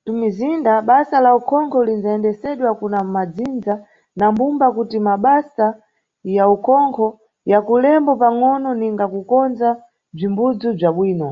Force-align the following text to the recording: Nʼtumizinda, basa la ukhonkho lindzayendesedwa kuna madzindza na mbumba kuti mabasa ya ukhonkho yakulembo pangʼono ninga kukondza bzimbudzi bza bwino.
Nʼtumizinda, 0.00 0.72
basa 0.88 1.16
la 1.24 1.30
ukhonkho 1.38 1.78
lindzayendesedwa 1.86 2.70
kuna 2.80 2.98
madzindza 3.14 3.74
na 4.18 4.26
mbumba 4.32 4.66
kuti 4.76 4.98
mabasa 5.06 5.66
ya 6.36 6.44
ukhonkho 6.54 7.06
yakulembo 7.52 8.12
pangʼono 8.20 8.70
ninga 8.80 9.06
kukondza 9.12 9.68
bzimbudzi 10.14 10.66
bza 10.76 10.90
bwino. 10.96 11.28